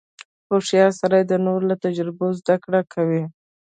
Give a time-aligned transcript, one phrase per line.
[0.49, 3.23] •هوښیار سړی د نورو له تجربو زدهکړه کوي.